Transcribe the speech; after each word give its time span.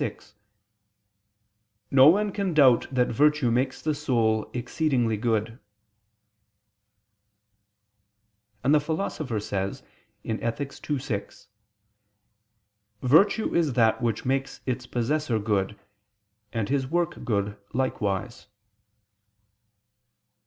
vi): 0.01 0.17
"No 1.91 2.07
one 2.09 2.31
can 2.31 2.55
doubt 2.55 2.87
that 2.91 3.09
virtue 3.09 3.51
makes 3.51 3.83
the 3.83 3.93
soul 3.93 4.49
exceeding 4.51 5.07
good": 5.21 5.59
and 8.63 8.73
the 8.73 8.79
Philosopher 8.79 9.39
says 9.39 9.83
(Ethic. 10.25 10.73
ii, 10.89 10.97
6): 10.97 11.49
"Virtue 13.03 13.53
is 13.53 13.73
that 13.73 14.01
which 14.01 14.25
makes 14.25 14.61
its 14.65 14.87
possessor 14.87 15.37
good, 15.37 15.79
and 16.51 16.69
his 16.69 16.87
work 16.87 17.23
good 17.23 17.55
likewise." 17.71 18.47